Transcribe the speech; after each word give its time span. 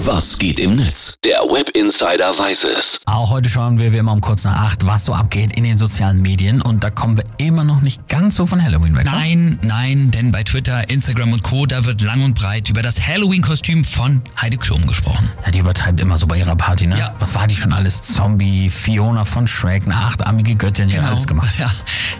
Was 0.00 0.38
geht 0.38 0.60
im 0.60 0.76
Netz? 0.76 1.14
Der 1.24 1.38
Web 1.38 1.70
Insider 1.70 2.38
weiß 2.38 2.64
es. 2.64 3.00
Auch 3.06 3.30
heute 3.30 3.48
schauen 3.48 3.78
wir 3.78 3.92
wie 3.92 3.96
immer 3.96 4.12
um 4.12 4.20
kurz 4.20 4.44
nach 4.44 4.56
acht, 4.56 4.86
was 4.86 5.06
so 5.06 5.14
abgeht 5.14 5.56
in 5.56 5.64
den 5.64 5.78
sozialen 5.78 6.20
Medien. 6.20 6.60
Und 6.60 6.84
da 6.84 6.90
kommen 6.90 7.16
wir 7.16 7.24
immer 7.38 7.64
noch 7.64 7.80
nicht 7.80 8.06
ganz 8.06 8.36
so 8.36 8.44
von 8.44 8.62
Halloween 8.62 8.94
weg. 8.94 9.06
Nein, 9.06 9.58
nein, 9.62 10.10
denn 10.10 10.32
bei 10.32 10.42
Twitter, 10.44 10.90
Instagram 10.90 11.32
und 11.32 11.42
Co. 11.42 11.64
da 11.64 11.86
wird 11.86 12.02
lang 12.02 12.22
und 12.22 12.34
breit 12.34 12.68
über 12.68 12.82
das 12.82 13.06
Halloween-Kostüm 13.08 13.84
von 13.84 14.20
Heidi 14.40 14.58
Klum 14.58 14.86
gesprochen. 14.86 15.30
Ja, 15.46 15.50
die 15.50 15.60
übertreibt 15.60 15.98
immer 15.98 16.18
so 16.18 16.26
bei 16.26 16.36
ihrer 16.38 16.56
Party, 16.56 16.86
ne? 16.86 16.98
Ja. 16.98 17.14
Was 17.18 17.34
war 17.34 17.46
die 17.46 17.56
schon 17.56 17.72
alles? 17.72 18.02
Zombie, 18.02 18.68
Fiona 18.68 19.24
von 19.24 19.46
Shrek, 19.46 19.84
eine 19.84 19.96
achtarmige 19.96 20.56
Göttin, 20.56 20.88
die 20.88 20.98
hat 21.00 21.10
alles 21.10 21.26
gemacht. 21.26 21.48
Ja, 21.58 21.70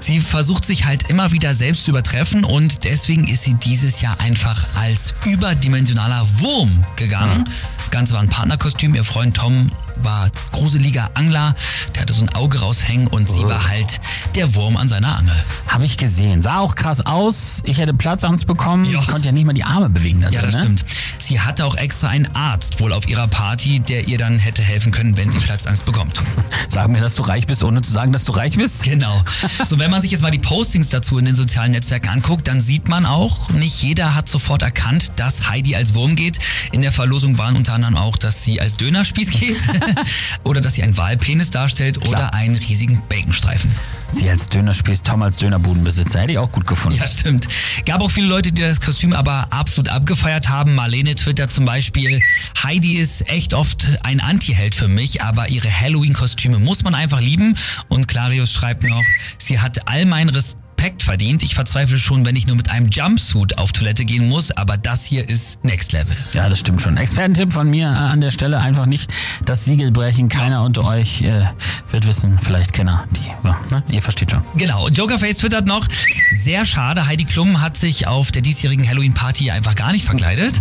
sie 0.06 0.20
versucht 0.20 0.64
sich 0.64 0.86
halt 0.86 1.10
immer 1.10 1.32
wieder 1.32 1.52
selbst 1.52 1.84
zu 1.84 1.90
übertreffen 1.90 2.44
und 2.44 2.84
deswegen 2.84 3.26
ist 3.26 3.42
sie 3.42 3.54
dieses 3.54 4.00
Jahr 4.00 4.20
einfach 4.20 4.64
als 4.76 5.14
überdimensionaler 5.24 6.24
Wurm 6.38 6.84
gegangen. 6.94 7.44
Das 7.78 7.90
Ganze 7.90 8.14
war 8.14 8.20
ein 8.20 8.28
Partnerkostüm. 8.28 8.94
Ihr 8.94 9.02
Freund 9.04 9.36
Tom 9.36 9.70
war 10.02 10.30
gruseliger 10.52 11.10
Angler, 11.14 11.54
der 11.94 12.02
hatte 12.02 12.12
so 12.12 12.22
ein 12.22 12.28
Auge 12.34 12.60
raushängen 12.60 13.06
und 13.08 13.28
sie 13.28 13.42
war 13.44 13.68
halt 13.68 14.00
der 14.34 14.54
Wurm 14.54 14.76
an 14.76 14.88
seiner 14.88 15.16
Angel. 15.16 15.34
Habe 15.68 15.84
ich 15.86 15.96
gesehen. 15.96 16.42
Sah 16.42 16.58
auch 16.60 16.74
krass 16.74 17.04
aus. 17.04 17.62
Ich 17.64 17.78
hätte 17.78 17.94
Platzangst 17.94 18.46
bekommen. 18.46 18.84
Ja. 18.84 19.00
Ich 19.00 19.08
konnte 19.08 19.26
ja 19.28 19.32
nicht 19.32 19.46
mal 19.46 19.54
die 19.54 19.64
Arme 19.64 19.88
bewegen 19.88 20.20
da 20.20 20.28
Ja, 20.28 20.42
drin, 20.42 20.52
das 20.52 20.54
ne? 20.54 20.60
stimmt. 20.60 20.84
Sie 21.26 21.40
hatte 21.40 21.64
auch 21.64 21.74
extra 21.74 22.06
einen 22.06 22.36
Arzt 22.36 22.78
wohl 22.78 22.92
auf 22.92 23.08
ihrer 23.08 23.26
Party, 23.26 23.80
der 23.80 24.06
ihr 24.06 24.16
dann 24.16 24.38
hätte 24.38 24.62
helfen 24.62 24.92
können, 24.92 25.16
wenn 25.16 25.28
sie 25.28 25.38
Platzangst 25.38 25.84
bekommt. 25.84 26.14
Sag 26.68 26.86
mir, 26.86 27.00
dass 27.00 27.16
du 27.16 27.24
reich 27.24 27.48
bist, 27.48 27.64
ohne 27.64 27.82
zu 27.82 27.90
sagen, 27.90 28.12
dass 28.12 28.26
du 28.26 28.30
reich 28.30 28.56
bist. 28.56 28.84
Genau. 28.84 29.20
So, 29.64 29.80
wenn 29.80 29.90
man 29.90 30.02
sich 30.02 30.12
jetzt 30.12 30.20
mal 30.20 30.30
die 30.30 30.38
Postings 30.38 30.90
dazu 30.90 31.18
in 31.18 31.24
den 31.24 31.34
sozialen 31.34 31.72
Netzwerken 31.72 32.10
anguckt, 32.10 32.46
dann 32.46 32.60
sieht 32.60 32.86
man 32.86 33.06
auch, 33.06 33.50
nicht 33.50 33.82
jeder 33.82 34.14
hat 34.14 34.28
sofort 34.28 34.62
erkannt, 34.62 35.14
dass 35.16 35.48
Heidi 35.48 35.74
als 35.74 35.94
Wurm 35.94 36.14
geht. 36.14 36.38
In 36.70 36.80
der 36.80 36.92
Verlosung 36.92 37.38
waren 37.38 37.56
unter 37.56 37.72
anderem 37.74 37.96
auch, 37.96 38.16
dass 38.16 38.44
sie 38.44 38.60
als 38.60 38.76
Dönerspieß 38.76 39.30
geht 39.30 39.56
oder 40.44 40.60
dass 40.60 40.74
sie 40.74 40.84
einen 40.84 40.96
Wahlpenis 40.96 41.50
darstellt 41.50 41.98
oder 42.02 42.10
Klar. 42.10 42.34
einen 42.34 42.54
riesigen 42.54 43.02
Baconstreifen. 43.08 43.68
Sie 44.16 44.30
als 44.30 44.48
Dönerspieß, 44.48 45.02
Tom 45.02 45.20
als 45.22 45.36
Dönerbudenbesitzer. 45.36 46.20
Hätte 46.20 46.32
ich 46.32 46.38
auch 46.38 46.50
gut 46.50 46.66
gefunden. 46.66 46.98
Ja, 46.98 47.06
stimmt. 47.06 47.48
Gab 47.84 48.00
auch 48.00 48.10
viele 48.10 48.28
Leute, 48.28 48.50
die 48.50 48.62
das 48.62 48.80
Kostüm 48.80 49.12
aber 49.12 49.52
absolut 49.52 49.90
abgefeiert 49.90 50.48
haben. 50.48 50.74
Marlene 50.74 51.14
twittert 51.14 51.52
zum 51.52 51.66
Beispiel, 51.66 52.22
Heidi 52.64 52.96
ist 52.96 53.28
echt 53.28 53.52
oft 53.52 53.86
ein 54.04 54.20
Anti-Held 54.20 54.74
für 54.74 54.88
mich, 54.88 55.22
aber 55.22 55.50
ihre 55.50 55.68
Halloween-Kostüme 55.68 56.58
muss 56.58 56.82
man 56.82 56.94
einfach 56.94 57.20
lieben. 57.20 57.56
Und 57.88 58.08
Clarius 58.08 58.54
schreibt 58.54 58.84
noch, 58.84 59.04
sie 59.36 59.60
hat 59.60 59.86
all 59.86 60.06
meinen 60.06 60.30
Respekt 60.30 61.02
verdient. 61.02 61.42
Ich 61.42 61.54
verzweifle 61.54 61.98
schon, 61.98 62.24
wenn 62.24 62.36
ich 62.36 62.46
nur 62.46 62.56
mit 62.56 62.70
einem 62.70 62.88
Jumpsuit 62.88 63.58
auf 63.58 63.72
Toilette 63.72 64.06
gehen 64.06 64.28
muss, 64.28 64.50
aber 64.50 64.78
das 64.78 65.04
hier 65.04 65.28
ist 65.28 65.62
Next 65.62 65.92
Level. 65.92 66.16
Ja, 66.32 66.48
das 66.48 66.60
stimmt 66.60 66.80
schon. 66.80 66.96
Expertentipp 66.96 67.52
von 67.52 67.68
mir 67.68 67.88
äh, 67.88 67.90
an 67.90 68.20
der 68.22 68.30
Stelle 68.30 68.60
einfach 68.60 68.86
nicht 68.86 69.12
das 69.44 69.66
Siegel 69.66 69.90
brechen. 69.90 70.28
Keiner 70.28 70.62
unter 70.62 70.84
euch 70.84 71.22
äh, 71.22 71.44
wird 71.90 72.06
wissen, 72.06 72.38
vielleicht 72.40 72.72
Kenner, 72.72 73.04
die, 73.10 73.28
ja, 73.46 73.58
ne? 73.70 73.82
ihr 73.90 74.02
versteht 74.02 74.30
schon. 74.30 74.42
Genau, 74.56 74.86
und 74.86 74.96
Jokerface 74.96 75.38
twittert 75.38 75.66
noch, 75.66 75.86
sehr 76.32 76.64
schade, 76.64 77.06
Heidi 77.06 77.24
Klum 77.24 77.60
hat 77.60 77.76
sich 77.76 78.06
auf 78.06 78.30
der 78.32 78.42
diesjährigen 78.42 78.88
Halloween-Party 78.88 79.50
einfach 79.50 79.74
gar 79.74 79.92
nicht 79.92 80.04
verkleidet. 80.04 80.60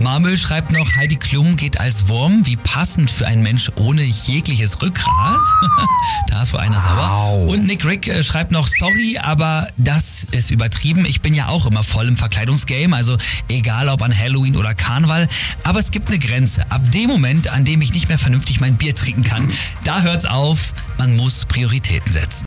Marmel 0.00 0.38
schreibt 0.38 0.72
noch, 0.72 0.96
Heidi 0.96 1.16
Klum 1.16 1.56
geht 1.56 1.78
als 1.78 2.08
Wurm, 2.08 2.46
wie 2.46 2.56
passend 2.56 3.10
für 3.10 3.26
einen 3.26 3.42
Mensch 3.42 3.70
ohne 3.76 4.02
jegliches 4.02 4.80
Rückgrat. 4.80 5.38
da 6.28 6.42
ist 6.42 6.54
wohl 6.54 6.60
einer 6.60 6.80
sauer. 6.80 7.10
Au. 7.10 7.42
Und 7.44 7.66
Nick 7.66 7.84
Rick 7.84 8.08
äh, 8.08 8.22
schreibt 8.22 8.50
noch, 8.50 8.66
sorry, 8.66 9.18
aber 9.18 9.66
das 9.76 10.26
ist 10.30 10.50
übertrieben. 10.50 11.04
Ich 11.04 11.20
bin 11.20 11.34
ja 11.34 11.48
auch 11.48 11.66
immer 11.66 11.82
voll 11.82 12.08
im 12.08 12.16
Verkleidungsgame, 12.16 12.96
also 12.96 13.18
egal 13.48 13.90
ob 13.90 14.02
an 14.02 14.16
Halloween 14.16 14.56
oder 14.56 14.74
Karneval. 14.74 15.28
Aber 15.64 15.78
es 15.78 15.90
gibt 15.90 16.08
eine 16.08 16.18
Grenze. 16.18 16.64
Ab 16.70 16.90
dem 16.92 17.08
Moment, 17.08 17.48
an 17.48 17.66
dem 17.66 17.82
ich 17.82 17.92
nicht 17.92 18.08
mehr 18.08 18.18
vernünftig 18.18 18.60
mein 18.60 18.76
Bier 18.76 18.94
trinken 18.94 19.24
kann, 19.24 19.46
da 19.84 20.00
hört's 20.00 20.24
auf. 20.24 20.72
Man 20.96 21.14
muss 21.16 21.44
Prioritäten 21.44 22.10
setzen. 22.10 22.46